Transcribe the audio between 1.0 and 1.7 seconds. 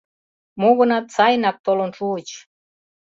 сайынак